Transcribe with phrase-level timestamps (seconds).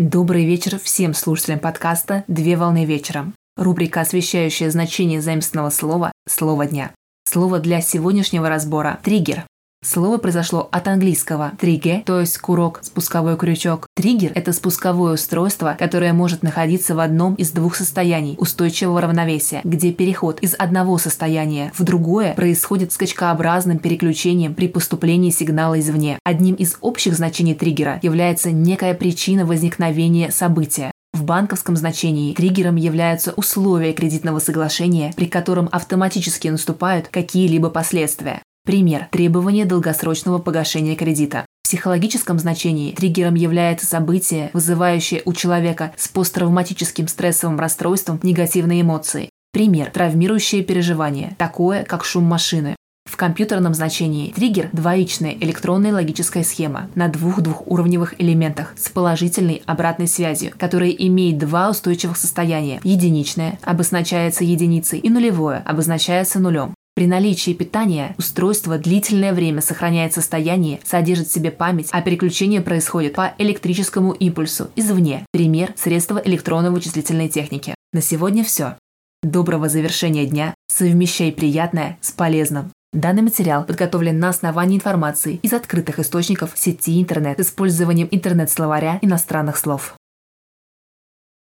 [0.00, 3.34] Добрый вечер всем слушателям подкаста «Две волны вечером».
[3.56, 6.92] Рубрика, освещающая значение заимственного слова «Слово дня».
[7.28, 9.44] Слово для сегодняшнего разбора– триггер.
[9.84, 13.86] Слово произошло от английского «тригге», то есть курок, спусковой крючок.
[13.94, 19.92] Триггер– это спусковое устройство, которое может находиться в одном из двух состояний устойчивого равновесия, где
[19.92, 26.18] переход из одного состояния в другое происходит скачкообразным переключением при поступлении сигнала извне.
[26.24, 30.90] Одним из общих значений триггера является некая причина возникновения события.
[31.12, 38.42] В банковском значении триггером являются условия кредитного соглашения, при котором автоматически наступают какие-либо последствия.
[38.68, 41.46] Пример– требование долгосрочного погашения кредита.
[41.62, 49.30] В психологическом значении триггером является событие, вызывающее у человека с посттравматическим стрессовым расстройством негативные эмоции.
[49.54, 52.76] Пример– травмирующее переживание, такое, как шум машины.
[53.10, 60.08] В компьютерном значении триггер– двоичная электронная логическая схема на двух двухуровневых элементах с положительной обратной
[60.08, 62.80] связью, которая имеет два устойчивых состояния.
[62.84, 66.74] Единичное обозначается единицей и нулевое обозначается нулем.
[66.98, 73.14] При наличии питания устройство длительное время сохраняет состояние, содержит в себе память, а переключение происходит
[73.14, 75.24] по электрическому импульсу извне.
[75.30, 77.76] Пример– средства электронно-вычислительной техники.
[77.92, 78.78] На сегодня все.
[79.22, 80.56] Доброго завершения дня.
[80.66, 82.72] Совмещай приятное с полезным.
[82.92, 89.56] Данный материал подготовлен на основании информации из открытых источников сети интернет с использованием интернет-словаря иностранных
[89.56, 89.94] слов.